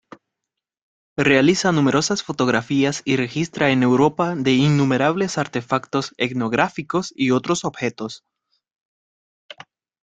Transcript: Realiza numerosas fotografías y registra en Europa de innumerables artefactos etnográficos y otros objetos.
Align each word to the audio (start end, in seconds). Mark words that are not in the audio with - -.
Realiza 1.19 1.71
numerosas 1.71 2.23
fotografías 2.23 3.03
y 3.05 3.17
registra 3.17 3.69
en 3.69 3.83
Europa 3.83 4.35
de 4.35 4.53
innumerables 4.53 5.37
artefactos 5.37 6.15
etnográficos 6.17 7.13
y 7.15 7.29
otros 7.29 7.65
objetos. 7.65 8.23